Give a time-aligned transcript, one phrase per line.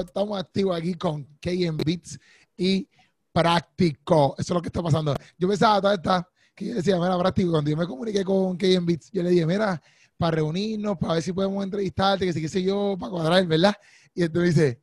[0.00, 2.18] estamos activos aquí con KM Beats
[2.56, 2.88] y
[3.32, 4.34] Práctico.
[4.38, 5.14] Eso es lo que está pasando.
[5.38, 8.84] Yo pensaba toda esta, que yo decía, mira, Práctico, cuando yo me comuniqué con KM
[8.86, 9.80] Beats, yo le dije, mira,
[10.16, 13.74] para reunirnos, para ver si podemos entrevistarte, que si qué sé yo, para cuadrar, ¿verdad?
[14.14, 14.80] Y entonces dice,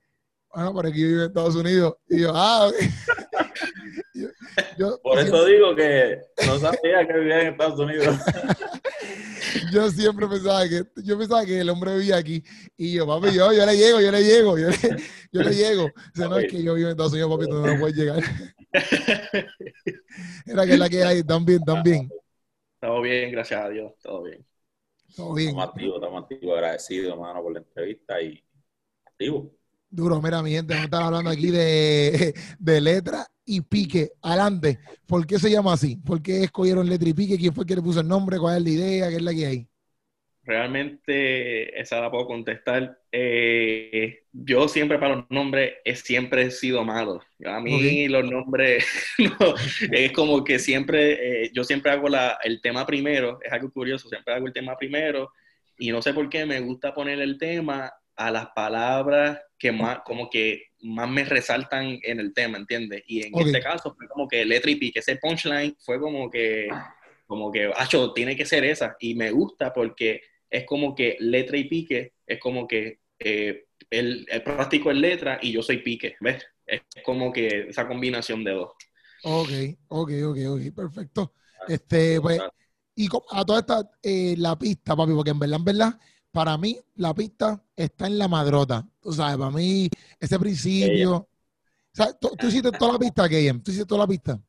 [0.53, 1.95] bueno, por aquí yo vivo en Estados Unidos.
[2.09, 2.75] Y yo, ah, ok.
[4.15, 4.29] Yo-
[4.79, 8.07] yo- Por eso digo que no sabía que vivía en Estados Unidos.
[9.71, 12.43] yo siempre pensaba que yo pensaba que el hombre vivía aquí
[12.75, 14.77] y yo papi yo, yo le llego yo le llego yo le,
[15.31, 17.65] yo le llego o sea, no es que yo vivo en Estados Unidos papi tú
[17.65, 18.23] no puedes llegar
[20.45, 22.09] era que es la que hay también también
[22.79, 24.45] Todo bien, gracias a Dios, todo bien.
[25.15, 26.55] todo bien Estamos activos, estamos activos.
[26.55, 28.43] Agradecido, hermano, por la entrevista y
[29.05, 29.51] activo.
[29.89, 34.77] duro mira mi gente vamos a estar hablando aquí de, de letra y pique adelante
[35.07, 35.95] ¿por qué se llama así?
[35.95, 37.37] ¿por qué escogieron letra y pique?
[37.37, 38.37] ¿quién fue el que le puso el nombre?
[38.37, 39.09] ¿cuál es la idea?
[39.09, 39.67] ¿qué es la que hay?
[40.47, 42.97] Realmente esa la puedo contestar.
[43.11, 47.21] Eh, yo siempre para los nombres he siempre he sido malo.
[47.43, 48.85] A mí los nombres
[49.17, 49.55] no,
[49.91, 54.07] es como que siempre, eh, yo siempre hago la, el tema primero, es algo curioso,
[54.07, 55.33] siempre hago el tema primero
[55.77, 59.99] y no sé por qué me gusta poner el tema a las palabras que más,
[60.05, 63.03] como que más me resaltan en el tema, ¿entiendes?
[63.07, 63.47] Y en Ok.
[63.47, 66.79] este caso fue como que letra y pique, ese punchline fue como que,
[67.25, 71.57] como que, acho, tiene que ser esa y me gusta porque es como que letra
[71.57, 76.15] y pique, es como que eh, el, el práctico es letra y yo soy pique,
[76.21, 76.45] ¿ves?
[76.65, 78.71] Es como que esa combinación de dos.
[79.21, 79.49] ok,
[79.87, 81.33] ok, ok, ok, perfecto
[81.65, 82.43] este pues
[82.95, 85.99] Y a toda esta, eh, la pista, papi, porque en verdad, en verdad,
[86.37, 88.87] para mí, la pista está en la madrota.
[89.01, 89.89] Tú sabes, para mí,
[90.19, 91.15] ese principio.
[91.15, 91.27] O
[91.91, 93.63] sea, tú, tú hiciste toda la pista, KM.
[93.63, 94.39] Tú hiciste toda la pista.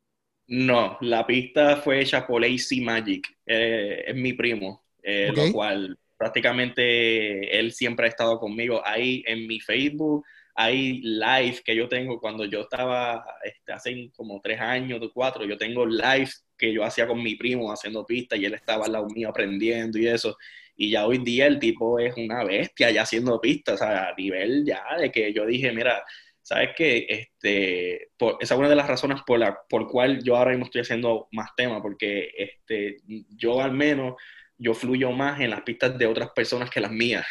[0.49, 5.99] No, la pista fue hecha por AC Magic, eh, es mi primo, eh, lo cual
[6.19, 8.83] prácticamente él siempre ha estado conmigo.
[8.85, 14.43] Ahí en mi Facebook hay live que yo tengo cuando yo estaba este, hace como
[14.43, 18.45] tres años, cuatro, yo tengo live que yo hacía con mi primo haciendo pistas y
[18.45, 20.37] él estaba al lado mío aprendiendo y eso.
[20.79, 24.15] Y ya hoy día el tipo es una bestia ya haciendo pistas, o sea, a
[24.17, 26.05] nivel ya de que yo dije, mira,
[26.43, 30.37] sabes que este, por- esa es una de las razones por la por cual yo
[30.37, 32.99] ahora mismo estoy haciendo más temas, porque este,
[33.37, 34.15] yo al menos
[34.59, 37.27] yo fluyo más en las pistas de otras personas que las mías.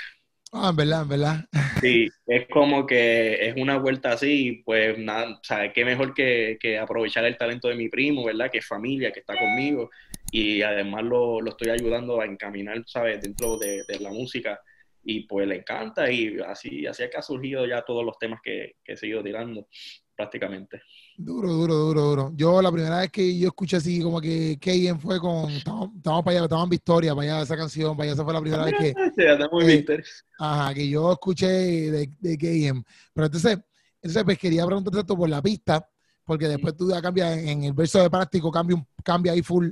[0.54, 1.46] Ah, en verdad, en verdad.
[1.80, 6.58] Sí, es como que es una vuelta así, pues nada, o sea, qué mejor que,
[6.60, 8.50] que aprovechar el talento de mi primo, ¿verdad?
[8.52, 9.90] Que es familia, que está conmigo,
[10.32, 13.22] y además lo, lo estoy ayudando a encaminar, ¿sabes?
[13.22, 14.60] Dentro de, de la música,
[15.04, 18.42] y pues le encanta, y así, así es que ha surgido ya todos los temas
[18.44, 19.68] que, que he seguido tirando,
[20.16, 20.82] prácticamente.
[21.16, 22.32] Duro, duro, duro, duro.
[22.36, 26.26] Yo la primera vez que yo escuché así como que KM fue con, estábamos, estábamos
[26.26, 28.66] para allá, estábamos en Victoria, para allá, esa canción, para allá, esa fue la primera
[28.66, 30.04] vez que, Sí, Eh,
[30.40, 32.84] ajá, que yo escuché de, de KM.
[33.14, 33.60] Pero entonces,
[34.02, 35.90] entonces pues quería preguntarte esto por la pista,
[36.26, 39.70] porque después tú ya cambias en, en el verso de práctico, cambia, cambia ahí full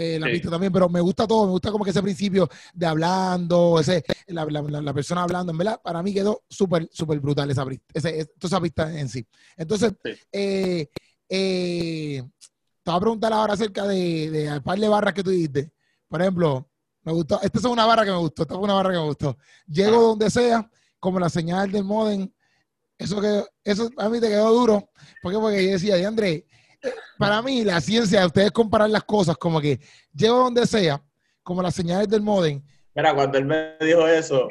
[0.00, 0.32] eh, la Sí.
[0.34, 4.04] pista también, pero me gusta todo, me gusta como que ese principio de hablando, ese,
[4.28, 8.30] la, la- la- persona hablando, en verdad, para mí quedó súper, súper brutal esa, ese-
[8.40, 9.26] esa pista en sí.
[9.56, 10.10] Entonces, Sí.
[10.30, 10.88] eh,
[11.28, 12.22] eh,
[12.82, 15.72] te voy a preguntar ahora acerca de, de un par de barras que tú dijiste.
[16.08, 16.68] Por ejemplo,
[17.02, 19.04] me gustó, esta es una barra que me gustó, esta fue una barra que me
[19.04, 19.36] gustó.
[19.66, 20.00] Llego Ah.
[20.00, 20.70] donde sea,
[21.00, 22.30] como la señal del modem,
[22.96, 24.90] eso que eso a mí te quedó duro,
[25.22, 25.38] ¿por qué?
[25.38, 26.46] Porque yo decía, de André,
[27.18, 29.80] para mí la ciencia, ustedes comparar las cosas como que
[30.14, 31.02] llego donde sea,
[31.42, 32.62] como las señales del modem,
[32.98, 34.48] Mira, cuando él me dijo eso,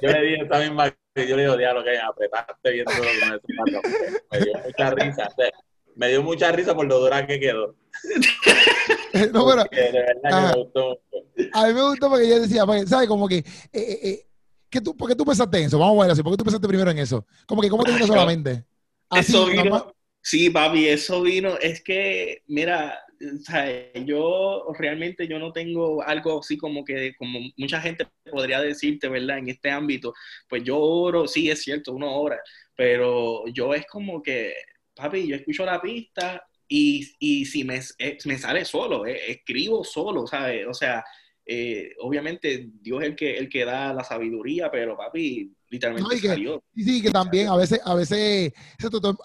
[0.00, 3.40] yo le dije esta misma que yo le digo, diablo, que apretaste viendo con ese
[3.58, 3.88] pato".
[4.32, 5.28] Me dio mucha risa.
[5.28, 5.50] o sea,
[5.96, 7.74] me dio mucha risa por lo dura que quedó.
[9.34, 11.50] no, pero de verdad que me gustó mucho.
[11.52, 13.06] a mí me gustó porque yo decía, pues, ¿sabes?
[13.06, 14.26] Como que, eh, eh, eh,
[14.70, 15.78] ¿qué tú, ¿por qué tú pensaste en eso?
[15.78, 17.26] Vamos a ver así, ¿por qué tú pensaste primero en eso?
[17.46, 18.64] Como que, ¿cómo te vino solamente?
[19.10, 19.92] Así, Eso vino.
[20.20, 26.56] Sí, papi, eso vino, es que, mira, o yo realmente yo no tengo algo así
[26.56, 29.38] como que, como mucha gente podría decirte, ¿verdad?
[29.38, 30.14] En este ámbito,
[30.48, 32.38] pues yo oro, sí, es cierto, uno ora,
[32.76, 34.54] pero yo es como que,
[34.94, 39.84] papi, yo escucho la pista y, y si me, eh, me sale solo, eh, escribo
[39.84, 40.66] solo, ¿sabes?
[40.66, 41.04] O sea,
[41.46, 46.16] eh, obviamente Dios es el que, el que da la sabiduría, pero papi, literalmente No,
[46.16, 46.62] y que- salió.
[46.74, 48.52] Sí, sí, que también a veces, a veces,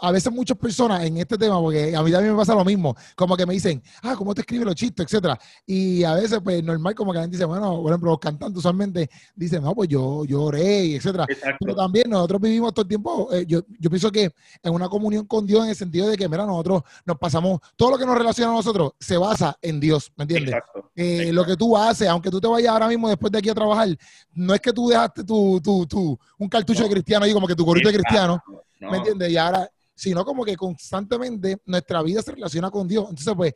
[0.01, 2.95] a veces muchas personas en este tema, porque a mí también me pasa lo mismo,
[3.15, 5.39] como que me dicen, ah, ¿cómo te escriben los chistes, etcétera?
[5.65, 8.57] Y a veces, pues, normal, como que la gente dice, bueno, por ejemplo, los cantantes
[8.57, 11.25] usualmente dicen, no, pues yo, yo oré, etcétera.
[11.29, 11.57] Exacto.
[11.59, 15.25] Pero también nosotros vivimos todo el tiempo, eh, yo, yo pienso que en una comunión
[15.25, 18.17] con Dios en el sentido de que, mira, nosotros nos pasamos, todo lo que nos
[18.17, 20.53] relaciona a nosotros se basa en Dios, ¿me entiendes?
[20.55, 20.91] Exacto.
[20.95, 23.55] Eh, lo que tú haces, aunque tú te vayas ahora mismo después de aquí a
[23.55, 23.89] trabajar,
[24.33, 26.87] no es que tú dejaste tu, tu, tu, un cartucho No.
[26.87, 28.43] de cristiano ahí, como que tu gorrito de cristiano,
[28.79, 29.29] No, ¿me entiendes?
[29.31, 33.05] Y ahora, sino como que constantemente nuestra vida se relaciona con Dios.
[33.09, 33.53] Entonces, pues,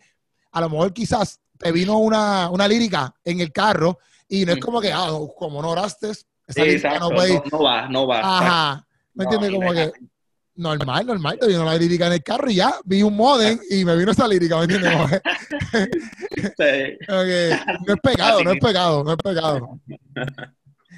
[0.52, 3.98] a lo mejor quizás te vino una, una lírica en el carro
[4.28, 7.34] y no es como que, ah, como no oraste, esa Sí, lírica exacto, no puede
[7.34, 7.42] ir.
[7.52, 8.20] no, va, no va.
[8.20, 8.88] Ajá.
[9.14, 9.52] ¿Me entiendes?
[9.52, 9.92] Como que
[10.56, 13.84] normal, normal, te vino la lírica en el carro y ya vi un modem y
[13.86, 15.22] me vino esa lírica, ¿me entiendes?
[16.58, 16.98] Sí.
[17.08, 19.80] no es pecado, no es pecado, no es pecado.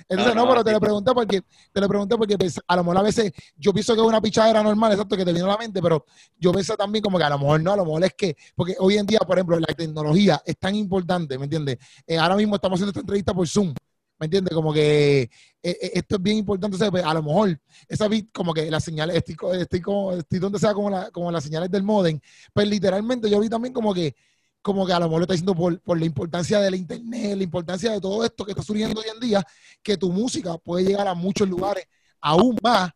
[0.09, 1.41] Entonces, No, no, no, pero te lo pregunté porque,
[1.71, 4.19] te lo pregunté porque pues, a lo mejor a veces yo pienso que es una
[4.21, 6.03] pichadera normal, exacto, que te viene a la mente, pero
[6.37, 8.75] yo pienso también como que a lo mejor no, a lo mejor es que, porque
[8.79, 11.77] hoy en día, por ejemplo, la tecnología es tan importante, ¿me entiendes?
[12.07, 13.71] Eh, ahora mismo estamos haciendo esta entrevista por Zoom,
[14.19, 14.53] ¿me entiendes?
[14.53, 15.29] Como que eh,
[15.63, 18.69] eh, esto es bien importante, o sea, pues, a lo mejor esa bit, como que
[18.69, 22.19] las señales, estoy, estoy, como, estoy donde sea como, la- como las señales del modem,
[22.53, 24.15] pues literalmente yo vi también como que
[24.61, 27.37] como que a lo mejor lo está diciendo por, por la importancia de la internet,
[27.37, 29.43] la importancia de todo esto que está surgiendo hoy en día,
[29.81, 31.87] que tu música puede llegar a muchos lugares
[32.21, 32.91] aún más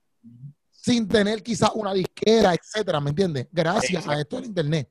[0.71, 3.47] sin tener quizás una disquera, etcétera, ¿me entiendes?
[3.51, 4.89] Gracias a esto del internet.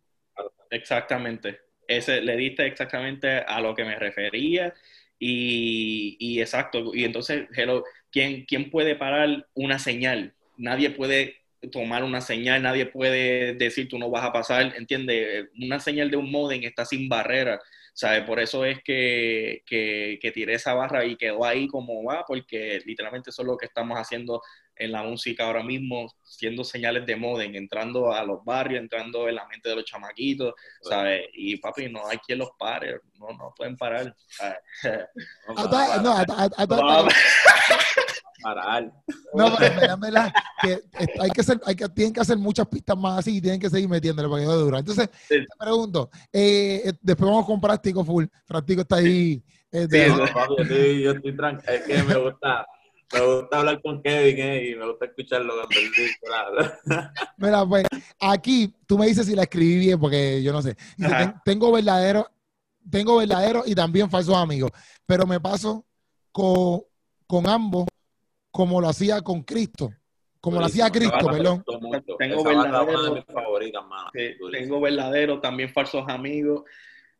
[0.71, 1.61] Exactamente.
[1.87, 4.73] Ese, le diste exactamente a lo que me refería
[5.19, 6.95] y, y exacto.
[6.95, 10.35] Y entonces, hello, ¿quién, ¿quién puede parar una señal?
[10.57, 15.49] Nadie puede tomar una señal, nadie puede decir tú no vas a pasar, ¿entiendes?
[15.61, 17.61] Una señal de un modem está sin barrera,
[17.95, 18.23] ¿sabes?
[18.25, 22.83] Por eso es que, que, que tiré esa barra y quedó ahí como va, porque
[22.85, 24.43] literalmente eso es lo que estamos haciendo
[24.77, 29.37] en la música ahora mismo, siendo señales de modem, entrando a los barrios, entrando en
[29.37, 31.29] la mente de los chamaquitos, ¿sabes?
[31.35, 34.15] Y papi, no hay quien los pare, no, no pueden parar.
[34.29, 34.59] ¿sabes?
[36.69, 37.07] No,
[38.43, 38.93] Parar.
[39.35, 39.99] no, pero
[40.63, 40.83] que eh,
[41.21, 43.71] hay que hacer, hay que, tienen que hacer muchas pistas más así y tienen que
[43.71, 44.79] seguir metiéndole para que no dura.
[44.81, 45.37] Entonces, Sí.
[45.41, 48.25] te pregunto, eh, eh, después vamos con Práctico Full.
[48.47, 49.43] Práctico está ahí.
[49.71, 51.73] eh, de- Sí, papi, yo estoy, yo estoy tranquilo.
[51.73, 52.67] Es que me gusta,
[53.15, 57.13] me gusta hablar con Kevin eh, y me gusta escucharlo cuando él dice.
[57.39, 57.87] Mira, pues
[58.21, 60.77] aquí tú me dices si la escribí bien, porque yo no sé.
[60.97, 61.19] Dice, Ajá.
[61.25, 62.31] "Ten- tengo verdadero,
[62.91, 64.71] tengo verdadero y también falsos amigos,
[65.07, 65.85] pero me paso
[66.33, 66.83] con,
[67.27, 67.87] con ambos
[68.53, 69.93] como lo hacía con Cristo,
[70.41, 70.91] como lo hacía.
[70.91, 71.65] Cristo, perdón.
[72.19, 74.51] Tengo verdadero- Durísimo.
[74.53, 76.63] tengo verdaderos, también falsos amigos.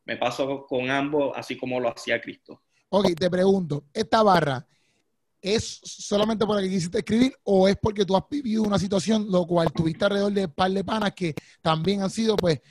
[0.05, 2.61] Me paso con ambos, así como lo hacía Cristo.
[2.89, 4.65] Ok, te pregunto, ¿esta barra
[5.41, 9.25] es solamente por la que quisiste escribir o es porque tú has vivido una situación
[9.29, 12.61] lo cual tuviste alrededor de un par de panas que también han sido pues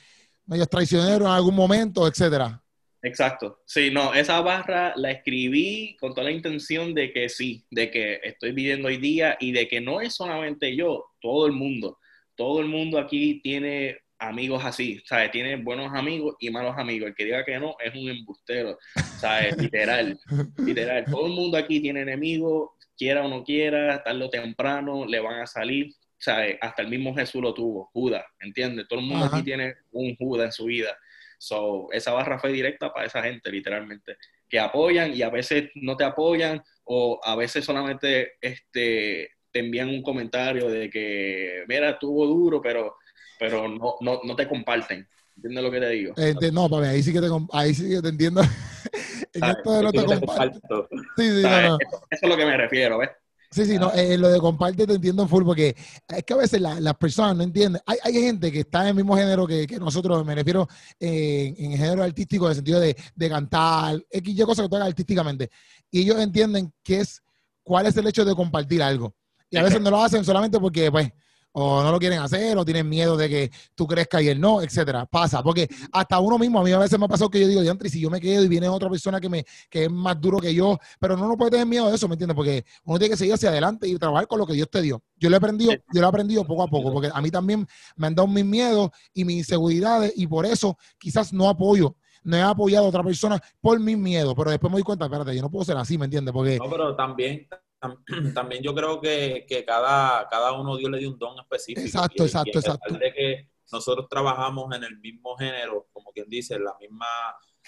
[0.45, 2.62] medios traicioneros en algún momento, etcétera?
[3.03, 3.59] Exacto.
[3.65, 8.21] Sí, no, esa barra la escribí con toda la intención de que sí, de que
[8.23, 11.99] estoy viviendo hoy día y de que no es solamente yo, todo el mundo.
[12.35, 15.31] Todo el mundo aquí tiene amigos así, ¿sabes?
[15.31, 17.09] Tiene buenos amigos y malos amigos.
[17.09, 18.77] El que diga que no es un embustero,
[19.19, 19.57] ¿sabes?
[19.57, 20.17] Literal,
[20.57, 21.03] literal.
[21.05, 25.41] Todo el mundo aquí tiene enemigos, quiera o no quiera, tarde o temprano le van
[25.41, 26.57] a salir, ¿sabes?
[26.61, 28.87] Hasta el mismo Jesús lo tuvo, Judas, ¿entiendes?
[28.87, 29.37] Todo el mundo Ajá.
[29.37, 30.97] aquí tiene un Judas en su vida.
[31.43, 34.15] So, esa barra fue directa para esa gente, literalmente,
[34.47, 39.89] que apoyan y a veces no te apoyan o a veces solamente este, te envían
[39.89, 42.95] un comentario de que, mira, estuvo duro, pero,
[43.37, 45.05] pero no, no, no te comparten.
[45.35, 46.13] ¿Entiendes lo que te digo?
[46.15, 48.41] Eh, te- no, papi, ahí sí que te, ahí sí que te entiendo.
[49.33, 49.57] en ¿Sabes?
[49.57, 50.87] esto de no te comparto.
[51.17, 51.69] Sí, sí, no, ¿Sabes?
[51.71, 51.77] no.
[51.77, 53.09] Eso, eso es lo que me refiero, ¿ves?
[53.53, 55.75] Sí, sí, no, eh, lo de comparte te entiendo en full porque
[56.07, 57.81] es que a veces la- las personas no entienden.
[57.85, 60.67] Hay, hay gente que está en el mismo género que, que nosotros, me refiero
[60.99, 64.69] eh, en, en género artístico, en el sentido de, de cantar, X, Y cosas que
[64.69, 65.49] tocan artísticamente.
[65.91, 67.21] Y ellos entienden qué es,
[67.61, 69.13] cuál es el hecho de compartir algo.
[69.51, 71.11] Y a veces no lo hacen solamente porque, pues,
[71.53, 74.61] o no lo quieren hacer, o tienen miedo de que tú crezcas y él no,
[74.61, 75.05] etcétera.
[75.05, 77.61] Pasa, porque hasta uno mismo, a mí a veces me ha pasado que yo digo,
[77.61, 80.39] diantre, si yo me quedo y viene otra persona que me que es más duro
[80.39, 82.35] que yo, pero no, no puede tener miedo de eso, ¿me entiendes?
[82.35, 85.01] Porque uno tiene que seguir hacia adelante y trabajar con lo que Dios te dio.
[85.17, 87.65] Yo lo he aprendido, yo lo he aprendido poco a poco, porque a mí también
[87.95, 91.95] me han dado mis miedos y mis inseguridades, y por eso quizás no apoyo.
[92.25, 95.35] No he apoyado a otra persona por mis miedos, pero después me doy cuenta, espérate,
[95.35, 96.33] yo no puedo ser así, ¿me entiendes?
[96.33, 97.59] Porque No, pero también, tam-
[98.33, 101.85] también yo creo que, que cada, cada uno Dios le dio un don específico.
[101.85, 102.97] Exacto, Y- exacto, y a pesar exacto.
[102.97, 107.07] de que nosotros trabajamos en el mismo género, como quien dice, en la misma,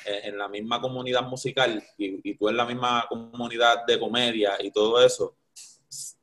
[0.05, 4.53] eh, en la misma comunidad musical y, y tú en la misma comunidad de comedia
[4.61, 5.37] y todo eso,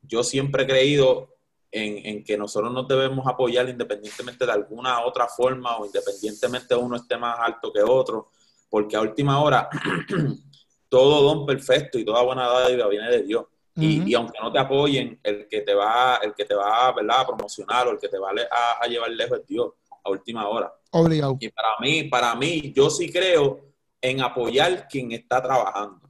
[0.01, 1.29] yo siempre he creído
[1.71, 6.95] en, en que nosotros nos debemos apoyar independientemente de alguna otra forma o independientemente uno
[6.97, 8.29] esté más alto que otro,
[8.69, 9.67] porque a última hora
[10.89, 13.45] todo don perfecto y toda buena dádiva viene de Dios.
[13.79, 17.21] Y, aunque no te apoyen, el que te va, el que te va ¿verdad?
[17.21, 20.47] a promocionar o el que te va a, a llevar lejos es Dios a última
[20.47, 20.73] hora.
[20.91, 21.39] obligado.
[21.39, 23.61] Y para mí, para mí, yo sí creo
[24.01, 26.01] en apoyar quien está trabajando.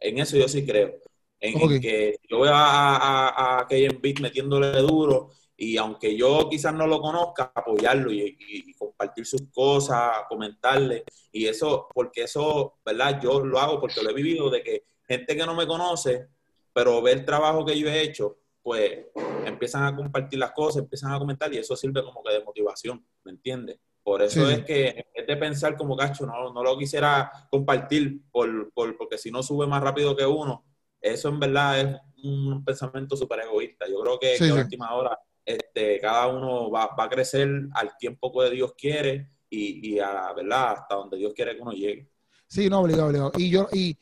[0.00, 0.94] En eso yo sí creo.
[1.40, 6.74] en, en que yo veo a, a, a Beat metiéndole duro y aunque yo quizás
[6.74, 11.04] no lo conozca, apoyarlo y, y- y compartir sus cosas, comentarle.
[11.30, 13.20] Y eso, porque eso, ¿verdad?
[13.22, 16.28] Yo lo hago porque lo he vivido de que gente que no me conoce,
[16.72, 19.06] pero ve el trabajo que yo he hecho, pues
[19.46, 23.04] empiezan a compartir las cosas, empiezan a comentar y eso sirve como que de motivación,
[23.24, 23.78] ¿me entiendes?
[24.02, 27.30] Por eso Sí, es que en vez de pensar como cacho, no, no lo quisiera
[27.50, 30.64] compartir por, por- porque si no sube más rápido que uno,
[31.00, 33.86] eso en verdad es un pensamiento súper egoísta.
[33.88, 34.60] Yo creo que, Sí, que a sí.
[34.60, 39.94] última hora este, cada uno va, va a crecer al tiempo que Dios quiere y,
[39.94, 40.72] y a, ¿verdad?
[40.72, 42.08] hasta donde Dios quiere que uno llegue.
[42.48, 43.32] Sí, no, obligado, obligado.
[43.36, 43.96] Y yo, y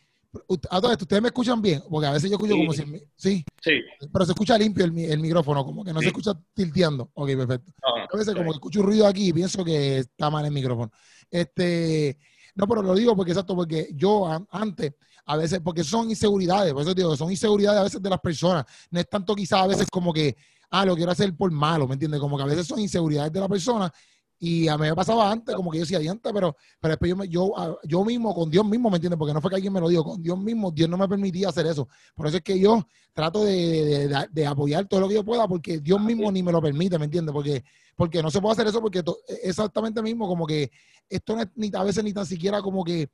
[0.70, 1.82] a todo esto, ¿ustedes me escuchan bien?
[1.90, 2.58] Porque a veces yo escucho Sí.
[2.60, 2.82] como si,
[3.16, 3.72] sí, Sí,
[4.12, 7.10] pero se escucha limpio el, el micrófono, como que no se escucha tilteando.
[7.14, 7.72] Ok, perfecto.
[7.82, 10.52] no, A veces como que escucho un ruido aquí y pienso que está mal el
[10.52, 10.90] micrófono.
[11.30, 12.16] Este,
[12.54, 14.94] no, pero lo digo porque exacto, porque yo an- antes,
[15.26, 18.64] a veces, porque son inseguridades, por eso digo, son inseguridades a veces de las personas.
[18.90, 20.36] No es tanto quizás a veces como que,
[20.70, 22.20] ah, lo quiero hacer por malo, ¿me entiendes?
[22.20, 23.92] Como que a veces son inseguridades de la persona.
[24.42, 27.16] Y a mí me pasaba antes, como que yo decía, antes, pero, pero después yo,
[27.16, 29.18] me- yo, ah, yo mismo, con Dios mismo, ¿me entiendes?
[29.18, 31.50] Porque no fue que alguien me lo dijo, con Dios mismo, Dios no me permitía
[31.50, 31.86] hacer eso.
[32.14, 32.82] Por eso es que yo
[33.12, 36.42] trato de, de- de- de apoyar todo lo que yo pueda, porque Dios mismo ni
[36.42, 37.32] me lo permite, ¿me entiendes?
[37.34, 37.62] Porque
[37.96, 40.70] porque no se puede hacer eso porque to- exactamente mismo como que
[41.06, 43.10] esto no es ni a veces ni tan siquiera como que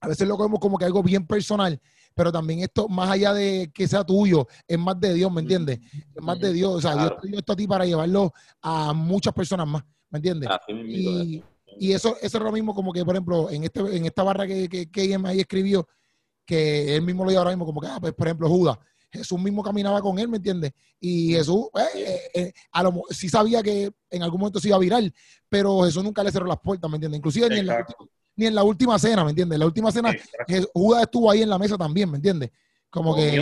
[0.00, 1.80] a veces lo vemos como que algo bien personal,
[2.14, 5.80] pero también esto más allá de que sea tuyo, es más de Dios, ¿me entiendes?
[6.14, 8.92] Es más de Dios, o sea, Dios te dio esto a ti para llevarlo a
[8.92, 9.82] muchas personas más,
[10.14, 10.48] ¿me entiendes?
[10.48, 10.74] Es.
[10.96, 11.42] Y,
[11.80, 14.46] y eso, eso es lo mismo como que, por ejemplo, en este en esta barra
[14.46, 15.88] que, que, que ahí escribió,
[16.46, 18.78] que él mismo lo dio ahora mismo, como que, ah, pues, por ejemplo, Judas,
[19.10, 20.72] Jesús mismo caminaba con él, ¿me entiendes?
[21.00, 24.76] Y Jesús, eh, eh, eh, a lo, sí sabía que en algún momento se iba
[24.76, 25.02] a virar,
[25.48, 27.18] pero Jesús nunca le cerró las puertas, ¿me entiendes?
[27.18, 29.56] Inclusive ni en, la, última- ni en la última cena, ¿me entiendes?
[29.56, 30.14] En la última cena,
[30.72, 32.50] Judas estuvo ahí en la mesa también, ¿me entiendes?
[32.90, 33.40] Como que...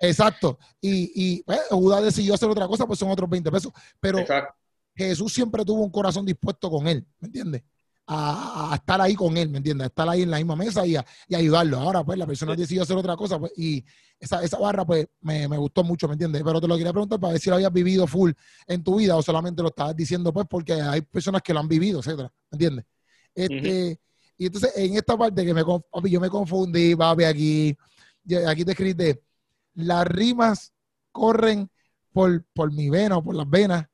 [0.00, 0.58] Exacto.
[0.80, 3.72] Y, y pues, Judas decidió hacer otra cosa, pues son otros 20 pesos.
[4.00, 4.54] Pero Exacto.
[5.06, 7.62] Jesús siempre tuvo un corazón dispuesto con él, ¿me entiendes?
[8.10, 9.84] A, a estar ahí con él, ¿me entiendes?
[9.84, 11.78] A estar ahí en la misma mesa y, a, y ayudarlo.
[11.78, 12.60] Ahora, pues, la persona Sí.
[12.62, 13.84] decidió hacer otra cosa pues, y
[14.18, 16.42] esa, esa barra, pues, me, me gustó mucho, ¿me entiendes?
[16.42, 18.32] Pero te lo quería preguntar para ver si lo habías vivido full
[18.66, 21.68] en tu vida o solamente lo estabas diciendo, pues, porque hay personas que lo han
[21.68, 22.84] vivido, etcétera, ¿me entiendes?
[23.34, 24.00] Este,
[24.38, 27.76] Y entonces, en esta parte que me, papi, yo me confundí, papi, aquí,
[28.46, 29.22] aquí te escribiste,
[29.74, 30.72] las rimas
[31.12, 31.70] corren
[32.12, 33.86] por, por mi vena o por las venas.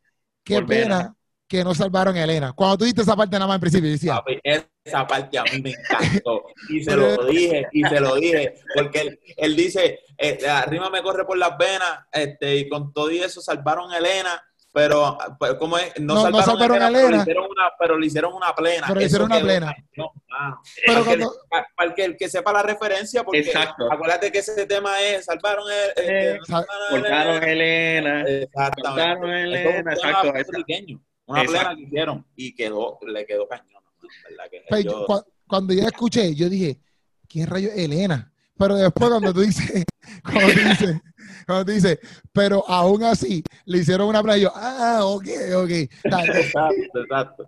[0.44, 1.14] Qué Por pena
[1.48, 2.52] que no salvaron a Elena.
[2.52, 5.60] Cuando tú diste esa parte nada más en principio, decía, Papi, esa parte a mí
[5.62, 6.44] me encantó.
[6.68, 10.90] Y se lo dije, y se lo dije, porque él, él dice, eh, la rima
[10.90, 14.42] me corre por las venas, este, y con todo y eso salvaron a Elena,
[14.74, 15.92] pero, pero ¿cómo es?
[16.00, 18.86] No, No- no a a Elena, pero le hicieron una, pero le hicieron una plena.
[18.88, 19.66] Pero le Eso hicieron una plena.
[19.66, 20.60] cañón, mano.
[20.84, 23.90] Pero para, cuando- que, para- para que el que sepa la referencia, porque Exacto.
[23.90, 26.04] acuérdate que ese tema es salvaron el,
[26.36, 28.22] Eh, Sal- Cortaron a Elena.
[28.22, 28.82] Exactamente.
[28.82, 31.60] cortaron Elena, exacto, puertorriqueño, Una Exacto.
[31.62, 33.68] plena que hicieron y quedó, le quedó cañón.
[33.72, 34.08] ¿no?
[34.28, 36.80] ¿Verdad que pues, yo- cu- cuando yo escuché, yo dije,
[37.28, 38.30] ¿quién rayo es Elena?
[38.58, 39.84] Pero después cuando tú dices,
[40.24, 41.00] cuando tú dices,
[41.46, 41.98] cuando tú dices,
[42.32, 45.70] pero aún así le hicieron una playa, yo, ah, ok, ok.
[46.04, 47.44] Exacto, exacto.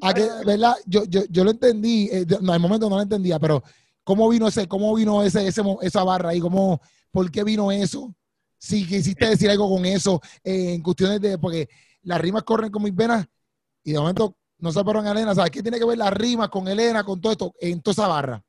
[0.00, 0.74] a que, ¿verdad?
[0.86, 3.62] Yo, yo, yo lo entendí, eh, no, al momento no lo entendía, pero
[4.02, 6.40] ¿cómo vino ese, cómo vino ese, ese esa barra ahí?
[6.40, 8.14] ¿Cómo, ¿Por qué vino eso?
[8.58, 11.68] Si quisiste decir algo con eso, eh, en cuestiones de, porque
[12.02, 13.26] las rimas corren con mis venas
[13.82, 15.50] y de momento no se fueron a Elena, ¿sabes?
[15.50, 18.42] ¿Qué tiene que ver las rimas con Elena, con todo esto, en toda esa barra?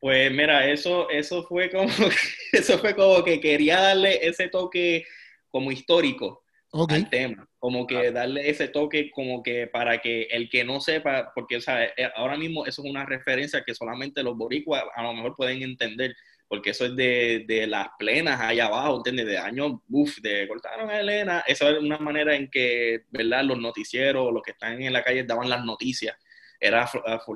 [0.00, 1.88] Pues mira, eso, eso fue como
[2.52, 5.04] eso fue como que quería darle ese toque
[5.50, 6.44] como histórico
[6.88, 11.32] al tema, como que darle ese toque como que para que el que no sepa,
[11.34, 15.14] porque sea, eh, ahora mismo eso es una referencia que solamente los boricuas a lo
[15.14, 16.14] mejor pueden entender,
[16.48, 19.26] porque eso es de, de las plenas allá abajo, ¿entiendes?
[19.26, 23.44] De años, uff, de cortaron a Elena, eso es una manera en que, ¿verdad?
[23.44, 26.16] Los noticieros, los que están en la calle daban las noticias,
[26.60, 26.88] era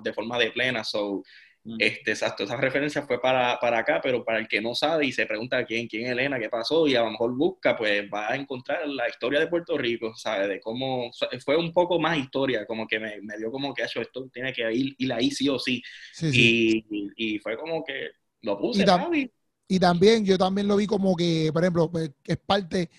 [0.03, 1.23] de forma de plena, so
[1.79, 5.13] este, exacto, esa referencia fue para, para acá, pero para el que no sabe y
[5.13, 8.31] se pregunta quién, quién es Elena, qué pasó, y a lo mejor busca, pues va
[8.33, 10.49] a encontrar la historia de Puerto Rico, ¿sabes?
[10.49, 11.11] De cómo
[11.45, 14.53] fue un poco más historia, como que me, me dio como que "Acho, esto tiene
[14.53, 15.83] que ir, ir ahí sí o sí.
[16.11, 16.57] sí, sí.
[16.69, 18.11] Y, y, y fue como que
[18.43, 19.31] lo puse, Y tam- Javi.
[19.69, 22.91] Y también, yo también lo vi como que, por ejemplo, pues, es parte,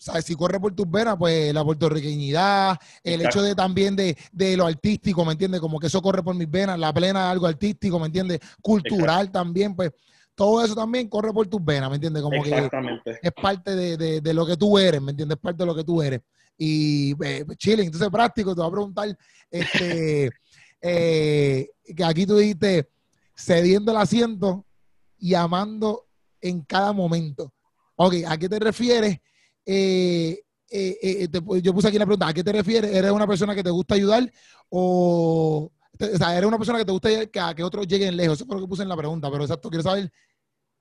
[0.00, 0.24] ¿sabes?
[0.24, 4.66] Si corre por tus venas, pues la puertorriqueñidad, el hecho de también de, de lo
[4.66, 5.60] artístico, ¿me entiendes?
[5.60, 8.40] Como que eso corre por mis venas, la plena algo artístico, ¿me entiendes?
[8.62, 9.90] Cultural también, pues
[10.34, 12.22] todo eso también corre por tus venas, ¿me entiendes?
[12.22, 12.50] Como que
[13.22, 15.36] es parte de, de- de lo que tú eres, ¿me entiendes?
[15.36, 16.20] Es parte de lo que tú eres.
[16.56, 19.18] Y eh, chilling, entonces práctico, te voy a preguntar,
[19.50, 20.30] este,
[20.80, 22.88] eh, que aquí tú dijiste,
[23.36, 24.64] cediendo el asiento
[25.18, 26.06] y amando
[26.40, 27.52] en cada momento.
[27.96, 29.18] Ok, ¿a qué te refieres?
[29.66, 30.40] Eh,
[30.70, 31.28] eh, eh,
[31.62, 32.94] yo puse aquí la pregunta, ¿a qué te refieres?
[32.94, 34.30] ¿Eres una persona que te gusta ayudar
[34.68, 38.38] o, o sea, eres una persona que te gusta que, que otros lleguen lejos?
[38.38, 40.12] Eso fue lo que puse en la pregunta, pero exacto, quiero saber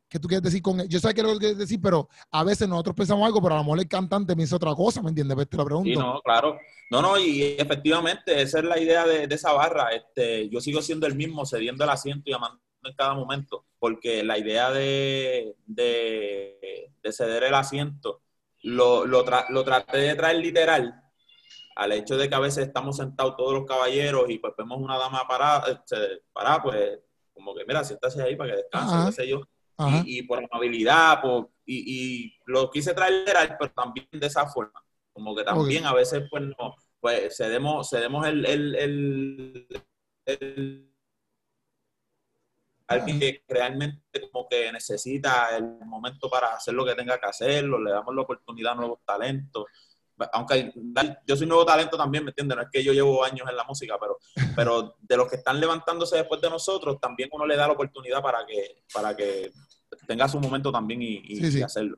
[0.07, 2.67] qué tú quieres decir con Yo sé que lo que quieres decir, pero a veces
[2.67, 5.35] nosotros pensamos algo, pero a lo mejor el cantante piensa otra cosa, ¿me entiendes?
[5.35, 5.89] Pues te lo pregunto.
[5.89, 6.59] Sí, no, claro.
[6.91, 9.89] No, no, y efectivamente, esa es la idea de, de esa barra.
[9.89, 14.23] Este, yo sigo siendo el mismo, cediendo el asiento y amando en cada momento, porque
[14.23, 18.21] la idea de, de, de ceder el asiento
[18.63, 21.03] lo, lo, lo traté de traer literal
[21.75, 24.97] al hecho de que a veces estamos sentados todos los caballeros y pues vemos una
[24.97, 26.99] dama parada, este, parada pues
[27.33, 29.41] como que mira, siéntase ahí para que descanse, qué sé yo.
[30.03, 34.83] Y, por amabilidad, por, y, y, lo quise traer literal, pero también de esa forma.
[35.13, 39.67] Como que también a veces pues no, pues cedemos, cedemos el, el, el,
[40.25, 40.88] el
[42.89, 47.79] alguien que realmente como que necesita el momento para hacer lo que tenga que hacerlo,
[47.81, 49.65] le damos la oportunidad a nuevos talentos.
[50.33, 50.73] Aunque
[51.25, 52.57] yo soy nuevo talento también, ¿me entiendes?
[52.57, 54.17] No es que yo llevo años en la música, pero,
[54.55, 58.21] pero de los que están levantándose después de nosotros, también uno le da la oportunidad
[58.21, 59.51] para que, para que
[60.07, 61.97] tenga su momento también y, hacerlo.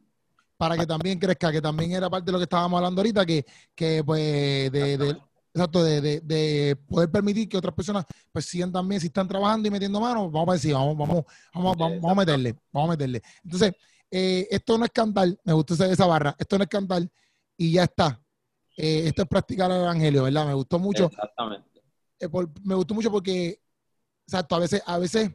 [0.57, 3.45] Para que también crezca, que también era parte de lo que estábamos hablando ahorita, que,
[3.74, 5.17] que pues de,
[5.53, 9.72] Exacto, de, de, poder permitir que otras personas pues sigan también, si están trabajando y
[9.72, 13.22] metiendo manos, vamos a decir, vamos, vamos, vamos, vamos, a meterle, vamos a meterle.
[13.43, 13.74] Entonces,
[14.10, 17.03] eh, esto no es cantar, me gustó esa barra, esto no es cantar
[17.58, 18.22] y ya está.
[18.77, 20.48] Eh, esto es practicar el evangelio, ¿verdad?
[20.48, 21.05] Me gustó mucho.
[21.05, 21.81] Exactamente.
[22.18, 22.29] Eh,
[22.64, 23.61] me gustó mucho porque,
[24.25, 25.31] exacto, a veces, a veces,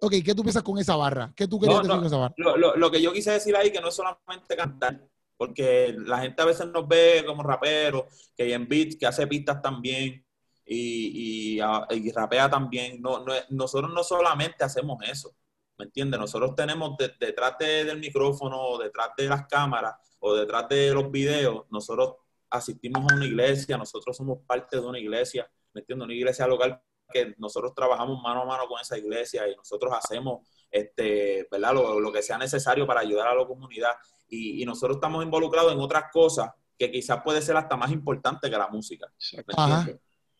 [0.00, 1.32] ok, ¿qué tú piensas con esa barra?
[1.34, 2.34] ¿Qué tú querías decir con esa barra?
[2.36, 5.04] Lo, lo, lo que yo quise decir ahí que no es solamente cantar,
[5.38, 9.62] porque la gente a veces nos ve como raperos, que en beats, que hace pistas
[9.62, 10.26] también
[10.66, 13.00] y, y, rapea también.
[13.00, 15.34] No, no, nosotros no solamente hacemos eso,
[15.78, 16.18] ¿me entiendes?
[16.18, 22.16] Nosotros tenemos detrás del micrófono, detrás de las cámaras o detrás de los videos, nosotros
[22.50, 26.04] asistimos a una iglesia, nosotros somos parte de una iglesia, ¿me entiendes?
[26.04, 30.46] Una iglesia local que nosotros trabajamos mano a mano con esa iglesia y nosotros hacemos
[30.68, 31.74] este, ¿verdad?
[31.74, 33.92] Lo, lo que sea necesario para ayudar a la comunidad
[34.28, 38.56] y, nosotros estamos involucrados en otras cosas que quizás puede ser hasta más importante que
[38.56, 39.10] la música.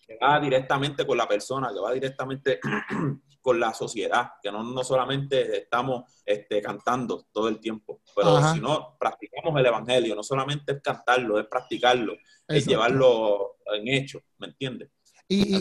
[0.07, 2.61] Que va directamente con la persona, que va directamente
[3.41, 8.61] con la sociedad, que no, no solamente estamos este, cantando todo el tiempo, pero si
[8.61, 12.15] no, practicamos el evangelio, no solamente es cantarlo, es practicarlo,
[12.47, 14.91] es llevarlo en hecho, ¿me entiendes?
[15.31, 15.57] Y,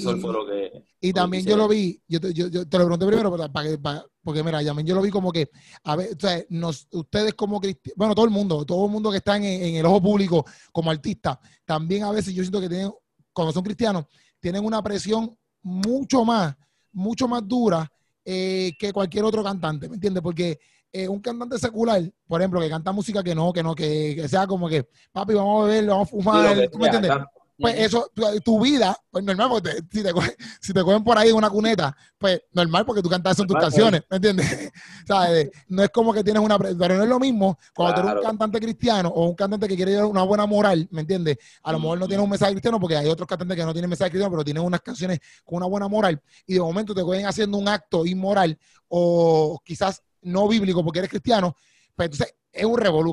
[1.02, 4.42] y, también yo lo vi, yo te, yo, te lo pregunté primero para, para, porque
[4.42, 5.50] mira, también yo lo vi como que,
[5.84, 9.12] a ver, o sea, nos, ustedes como cristianos, bueno, todo el mundo, todo el mundo
[9.12, 12.94] que está en, el ojo público como artista, también a veces yo siento que tienen,
[13.34, 14.06] cuando son cristianos,
[14.40, 16.56] tienen una presión mucho más,
[16.94, 17.92] mucho más dura
[18.24, 20.24] eh, que cualquier otro cantante, ¿me entiendes?
[20.24, 20.60] Porque
[20.94, 24.48] eh, un cantante secular, por ejemplo, que canta música que no, que no, que, sea
[24.48, 27.12] como que, papi, vamos a beber, vamos a fumar, ¿tú me entiendes?
[27.58, 28.12] Pues eso,
[28.44, 31.50] tu, vida, pues normal, porque si, te cogen, si te cogen por ahí en una
[31.50, 34.72] cuneta, pues normal, porque tú cantas en tus canciones, ¿me entiendes?
[35.08, 35.50] ¿Sabes?
[35.68, 36.58] No es como que tienes una.
[36.60, 39.76] Pero no es lo mismo cuando tú eres un cantante cristiano o un cantante que
[39.76, 41.38] quiere llevar una buena moral, ¿me entiendes?
[41.64, 43.90] A lo mejor no tienes un mensaje cristiano, porque hay otros cantantes que no tienen
[43.90, 47.26] mensaje cristiano, pero tienen unas canciones con una buena moral, y de momento te cogen
[47.26, 51.56] haciendo un acto inmoral o quizás no bíblico porque eres cristiano,
[51.96, 53.12] pues entonces es un revolú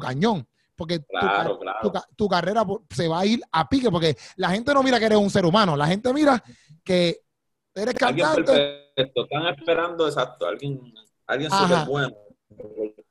[0.76, 1.00] porque
[2.16, 5.18] tu, carrera se va a ir a pique, porque la gente no mira que eres
[5.18, 6.42] un ser humano, la gente mira
[6.82, 7.20] que
[7.74, 8.92] eres cantante.
[8.96, 10.80] Están esperando, exacto, alguien,
[11.26, 12.14] alguien súper bueno.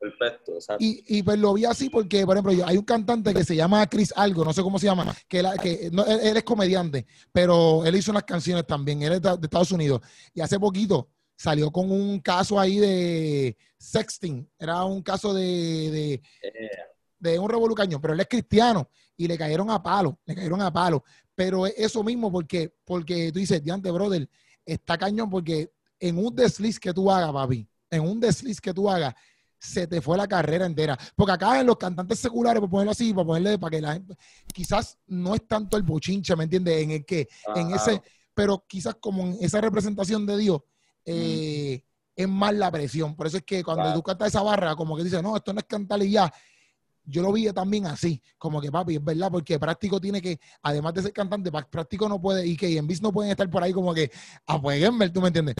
[0.03, 0.83] Perfecto, exacto.
[0.83, 3.87] Y, y, pues lo vi así porque, por ejemplo, hay un cantante que se llama
[3.87, 7.95] Chris Algo, no sé cómo se llama, que, que no, él, es comediante, pero él
[7.95, 10.01] hizo unas canciones también, él es de, Estados Unidos.
[10.33, 16.21] Y hace poquito salió con un caso ahí de sexting, era un caso de,
[17.23, 20.71] de un revolucaño, pero él es cristiano y le cayeron a palo, le cayeron a
[20.71, 21.03] palo.
[21.33, 24.29] Pero es eso mismo porque, porque tú dices, diante, brother,
[24.65, 28.89] está cañón porque en un desliz que tú hagas, papi, en un desliz que tú
[28.89, 29.15] hagas,
[29.57, 30.97] se te fue la carrera entera.
[31.15, 34.15] Porque acá en los cantantes seculares, por ponerlo así, para ponerle, para que la gente,
[34.53, 36.83] quizás no es tanto el bochinche, ¿me entiendes?
[36.83, 38.01] En el que, en ese,
[38.33, 40.59] pero quizás como en esa representación de Dios,
[41.05, 41.81] eh,
[42.15, 43.15] es más la presión.
[43.15, 45.59] Por eso es que cuando tú cantas esa barra, como que dices, no, esto no
[45.59, 46.31] es cantar y ya,
[47.05, 50.93] yo lo vi también así, como que papi, es verdad, porque práctico tiene que, además
[50.93, 53.73] de ser cantante, práctico no puede, y que en bis no pueden estar por ahí
[53.73, 54.09] como que
[54.45, 55.55] apoyenme, ¿tú me entiendes?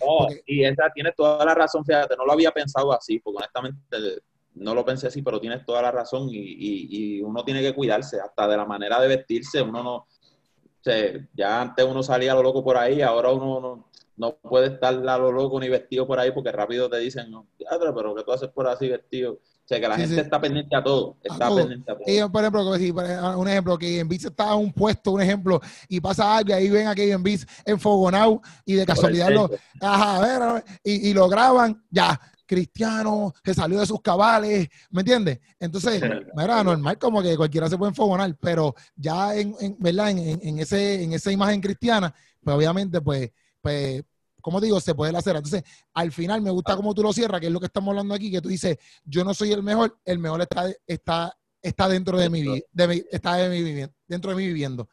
[0.46, 4.22] y esa tiene toda la razón, fíjate, no lo había pensado así, porque honestamente
[4.56, 8.48] no lo pensé así, pero tienes toda la razón y, uno tiene que cuidarse, hasta
[8.48, 10.08] de la manera de vestirse, uno no, o
[10.82, 14.68] sea, ya antes uno salía a lo loco por ahí, ahora uno no, no puede
[14.68, 18.24] estar a lo loco ni vestido por ahí porque rápido te dicen, no, pero que
[18.24, 19.40] tú haces por así vestido.
[19.74, 20.22] Sea, que la Sí, gente sí.
[20.22, 21.18] está pendiente a todo.
[21.24, 21.58] Está todo.
[21.58, 22.32] pendiente a todo.
[22.32, 26.00] Por ejemplo, si, un ejemplo, que en Beats está en un puesto, un ejemplo, y
[26.00, 29.50] pasa algo y ahí ven a Kevin Beats enfogonado y de casualidad lo,
[29.82, 34.02] ajá, a ver, a ver, y, y lo graban, ya, Cristiano se salió de sus
[34.02, 35.40] cabales, ¿me entiendes?
[35.60, 36.02] Entonces,
[36.36, 40.12] mira, normal como que cualquiera se puede enfogonar, pero ya en, en- ¿verdad?
[40.12, 43.32] En, en- en ese, en esa imagen cristiana, pues obviamente, pues,
[43.62, 44.04] pues,
[44.44, 45.38] como digo, se puede hacer.
[45.38, 48.14] Entonces, al final me gusta cómo tú lo cierras, que es lo que estamos hablando
[48.14, 52.18] aquí, que tú dices, yo no soy el mejor, el mejor está, está, está dentro
[52.18, 54.90] de mi vida, de mi- está de mi vivi- dentro de mi viviendo.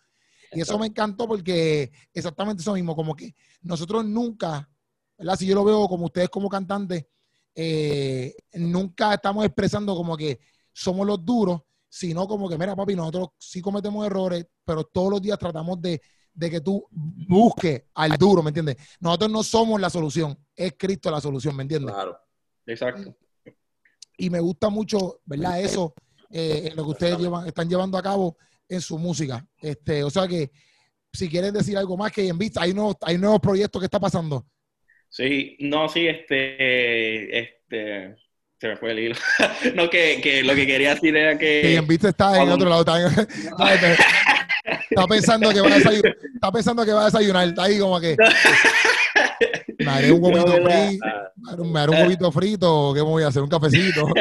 [0.52, 4.70] Y eso me encantó porque exactamente eso mismo, como que nosotros nunca,
[5.18, 5.36] ¿verdad?
[5.36, 7.06] Si yo lo veo como ustedes como cantantes,
[7.54, 10.38] eh, nunca estamos expresando como que
[10.72, 15.20] somos los duros, sino como que, mira, papi, nosotros sí cometemos errores, pero todos los
[15.20, 16.00] días tratamos de,
[16.32, 18.76] de que tú busques al duro, ¿me entiendes?
[19.00, 21.94] Nosotros no somos la solución, es Cristo la solución, ¿me entiendes?
[21.94, 22.18] Claro.
[22.66, 23.16] Exacto.
[24.16, 25.60] y me gusta mucho, ¿verdad?
[25.60, 25.94] Eso,
[26.30, 28.36] eh, en lo que ustedes llevan, están llevando a cabo
[28.68, 29.44] en su música.
[29.60, 30.50] Este, o sea que,
[31.12, 33.98] si quieren decir algo más que en vista, hay nuevos, hay nuevos proyectos que está
[33.98, 34.46] pasando.
[35.08, 38.16] Sí, no, sí, este, este,
[38.60, 39.16] se me fue el hilo.
[39.74, 41.74] no, que, que lo que quería decir era Que que...
[41.76, 42.84] en vista está en otro lado.
[43.58, 43.66] No,
[44.90, 48.00] está- pensando que va a desayunar, está pensando que va a desayunar, está ahí como
[48.00, 48.16] que
[49.78, 53.42] me haré un huevito frito, me haré un- me huevito frito, ¿qué voy a hacer?
[53.42, 54.06] Un cafecito.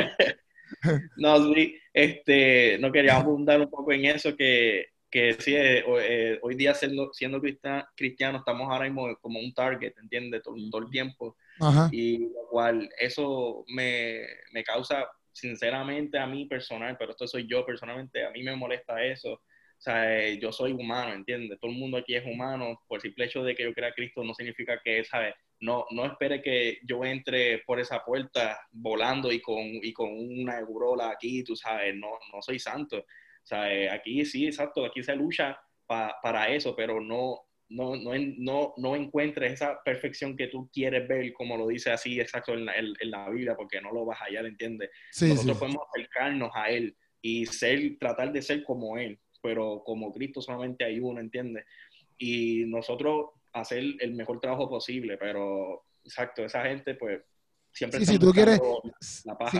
[1.17, 6.39] No, sí, este, no quería abundar un poco en eso, que, que sí, eh, eh,
[6.41, 10.41] hoy día siendo, siendo cristiano estamos ahora mismo como un target, ¿entiendes?
[10.41, 11.35] Todo, todo el tiempo.
[11.59, 11.89] Ajá.
[11.91, 14.21] Y lo cual eso me,
[14.53, 19.03] me causa, sinceramente, a mí personal, pero esto soy yo personalmente, a mí me molesta
[19.03, 19.41] eso.
[19.79, 21.57] O sea, eh, yo soy humano, ¿entiendes?
[21.57, 22.81] Todo el mundo aquí es humano.
[22.85, 25.33] Por el simple hecho de que yo crea a Cristo no significa que, ¿sabes?
[25.61, 30.59] No, no espere que yo entre por esa puerta volando y con, y con una
[30.59, 32.97] eurola aquí, tú sabes, no, no soy santo.
[32.99, 37.39] O sea, eh, aquí sí, exacto, aquí se lucha pa- para eso, pero no,
[37.69, 42.19] no, no, no, no encuentres esa perfección que tú quieres ver, como lo dice así
[42.19, 44.89] exacto en la, en- en la Biblia, porque no lo vas a hallar, ¿entiendes?
[45.11, 45.31] Sí, sí.
[45.31, 50.41] Nosotros podemos acercarnos a Él y ser, tratar de ser como Él, pero como Cristo
[50.41, 51.65] solamente hay uno, ¿entiendes?
[52.17, 57.21] Y nosotros hacer el mejor trabajo posible, pero exacto, esa gente pues
[57.71, 58.61] siempre Sí, están si tú quieres-
[59.25, 59.51] la paja.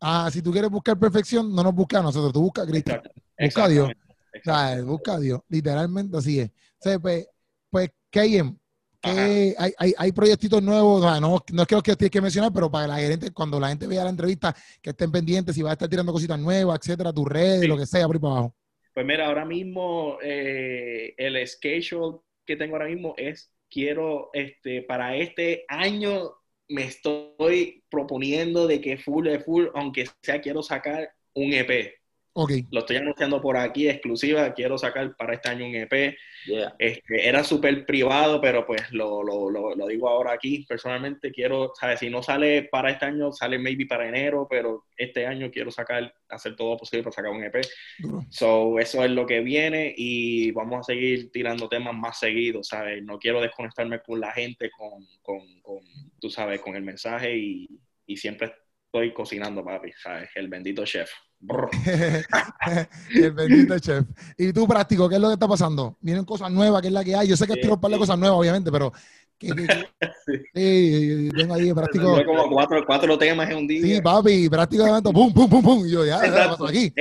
[0.00, 2.92] Ah, si tú quieres buscar perfección, no nos busques a nosotros, tú busca a Cristo.
[3.38, 3.90] Busca a Dios.
[3.90, 4.86] exactamente, O sea, exacto.
[4.86, 6.48] busca a Dios, literalmente así es.
[6.50, 7.28] O sea, pues,
[7.70, 8.56] pues KM,
[9.00, 12.10] que hay, hay, hay proyectitos nuevos, o sea, no, no es que los que tienes
[12.12, 15.54] que mencionar, pero para la gente, cuando la gente vea la entrevista, que estén pendientes,
[15.54, 17.66] si va a estar tirando cositas nuevas, etcétera, tus redes, Sí.
[17.66, 18.54] lo que sea, por ahí para abajo.
[18.98, 25.14] Pues mira, ahora mismo eh, el schedule que tengo ahora mismo es, quiero, este, para
[25.14, 26.32] este año
[26.66, 31.97] me estoy proponiendo de que full de full, aunque sea quiero sacar un EP.
[32.40, 36.16] Ok, Lo estoy anunciando por aquí, exclusiva, quiero sacar para este año un EP.
[36.46, 36.72] Yeah.
[36.78, 40.64] Este, era súper privado, pero pues lo, lo, lo, lo digo ahora aquí.
[40.68, 41.98] Personalmente quiero, ¿sabes?
[41.98, 46.14] Si no sale para este año, sale maybe para enero, pero este año quiero sacar,
[46.28, 47.56] hacer todo lo posible para sacar un EP.
[47.98, 48.24] duro.
[48.30, 53.02] So, eso es lo que viene y vamos a seguir tirando temas más seguidos, ¿sabes?
[53.02, 55.80] No quiero desconectarme con la gente, con, con, con
[56.20, 57.68] tú sabes, con el mensaje y,
[58.06, 58.52] y siempre
[58.92, 60.30] estoy cocinando, papi, ¿sabes?
[60.34, 61.10] El bendito chef.
[63.14, 64.04] El bendito chef.
[64.36, 65.96] Y tú, práctico, ¿qué es lo que está pasando?
[66.00, 67.28] Vienen cosas nuevas, ¿qué es la que hay?
[67.28, 68.00] Yo sé que Sí, tiro un par de sí.
[68.00, 68.92] cosas nuevas, obviamente, pero
[69.38, 69.88] que, que- que-
[70.54, 72.14] sí, tengo ahí práctico.
[72.14, 73.96] Tuve como cuatro, cuatro temas en un día.
[73.96, 75.86] Sí, papi, prácticamente, pum, pum, pum, pum.
[75.86, 76.94] Y yo, ya, ¿qué aquí?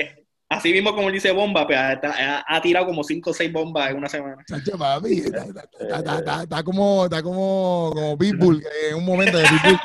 [0.49, 3.33] Eh, Así mismo como él dice bomba, pues, ha, ha- ha tirado como cinco o
[3.33, 4.37] seis bombas en una semana.
[4.47, 9.05] Chacho, papi, está, está- está- está- está- está como, está como, como Pitbull, en un
[9.05, 9.79] momento de Pitbull,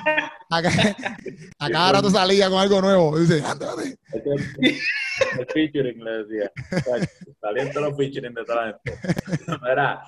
[0.51, 0.97] a, ca-
[1.59, 3.19] a cada rato salía con algo nuevo.
[3.19, 3.97] Y dice, ándate.
[4.13, 4.79] El,
[5.41, 6.53] el featuring, le decía.
[7.41, 8.99] Saliendo los featuring de toda la gente.
[9.63, 10.03] Mira,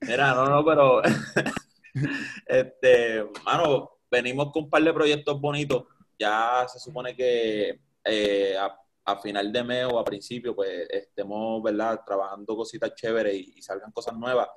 [0.00, 1.02] mira, no, no, pero.
[2.46, 5.84] este, mano, venimos con un par de proyectos bonitos.
[6.18, 8.74] Ya se supone que eh, a,
[9.08, 13.62] a final de mes o a principio, pues estemos, ¿verdad?, trabajando cositas chéveres y, y
[13.62, 14.48] salgan cosas nuevas.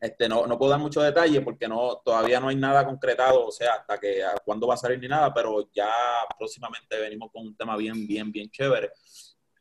[0.00, 3.52] Este, no, no puedo dar mucho detalle porque no, todavía no hay nada concretado, o
[3.52, 5.88] sea, hasta que a cuándo va a salir ni nada, pero ya
[6.36, 8.90] próximamente venimos con un tema bien, bien, bien chévere.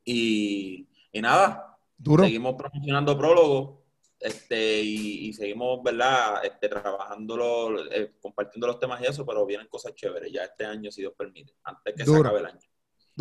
[0.04, 2.24] Y, y nada, Duro.
[2.24, 3.86] seguimos promocionando prólogo
[4.20, 6.44] este, y, y seguimos, ¿verdad?
[6.44, 10.92] Este, trabajando, eh, compartiendo los temas y eso, pero vienen cosas chéveres ya este año,
[10.92, 12.71] si Dios permite, antes que se acabe el año.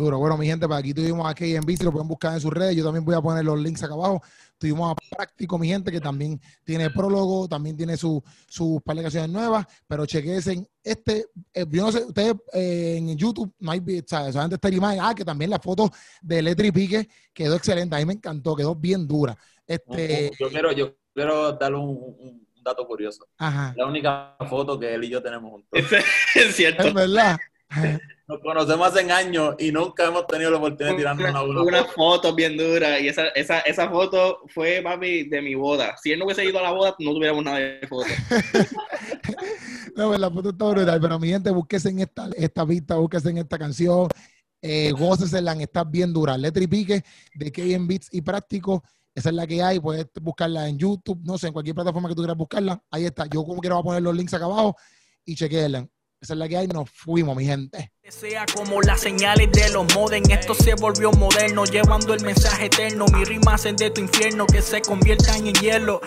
[0.01, 0.17] Duro.
[0.17, 2.75] Bueno, mi gente, para aquí tuvimos a KM Beats, lo pueden buscar en sus redes.
[2.75, 4.21] Yo también voy a poner los links acá abajo.
[4.57, 9.65] Tuvimos a Práctico, mi gente, que también tiene prólogo, también tiene sus su publicaciones nuevas,
[9.87, 14.31] pero chequense este, eh, yo no sé, ustedes eh, en YouTube no hay, o sea,
[14.31, 15.89] solamente esta imagen, ah, que también la foto
[16.21, 19.37] de Letri Pique quedó excelente, a mí me encantó, quedó bien dura.
[19.65, 23.27] Este, yo quiero, yo quiero darle un, dato curioso.
[23.39, 23.73] Ajá.
[23.75, 25.69] La única foto que él y yo tenemos juntos.
[26.35, 26.83] es cierto.
[26.83, 27.39] Es verdad.
[28.27, 31.83] Nos conocemos hace años y nunca hemos tenido la oportunidad de tirarnos una, una, una
[31.85, 32.33] foto.
[32.33, 32.97] bien dura.
[32.99, 35.97] Y esa, esa, esa foto fue, papi, de mi boda.
[36.01, 38.07] Si él no hubiese ido a la boda, no tuviéramos nada de foto.
[39.97, 41.01] no, pues la foto está brutal.
[41.01, 44.07] Pero mi gente, búsquese en esta, esta vista, búsquese en esta canción.
[44.61, 46.37] Eh, gócesela, está bien dura.
[46.37, 47.03] Letra y pique
[47.33, 48.81] de KM Beats y Práctico.
[49.13, 49.81] Esa es la que hay.
[49.81, 52.81] Puedes buscarla en YouTube, no sé, en cualquier plataforma que tú quieras buscarla.
[52.91, 53.25] Ahí está.
[53.25, 54.77] Yo como quiero voy a poner los links acá abajo
[55.25, 55.85] y chequeenla.
[56.21, 57.91] Esa es la que hay, nos fuimos, mi gente.
[58.07, 63.05] Sea como las señales de los moden, esto se volvió moderno, llevando el mensaje eterno.
[63.11, 65.99] Mi rima hacen de tu infierno que se conviertan en hielo.